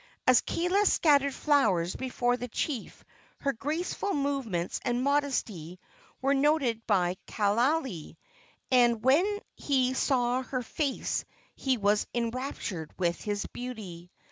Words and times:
As 0.25 0.41
Kaala 0.41 0.87
scattered 0.87 1.35
flowers 1.35 1.95
before 1.95 2.35
the 2.35 2.47
chief 2.47 3.03
her 3.41 3.53
graceful 3.53 4.15
movements 4.15 4.79
and 4.83 5.03
modesty 5.03 5.79
were 6.23 6.33
noted 6.33 6.87
by 6.87 7.17
Kaaialii, 7.27 8.17
and 8.71 9.03
when 9.03 9.39
he 9.53 9.93
saw 9.93 10.41
her 10.41 10.63
face 10.63 11.23
he 11.53 11.77
was 11.77 12.07
enraptured 12.15 12.91
with 12.97 13.27
its 13.27 13.45
beauty. 13.45 14.09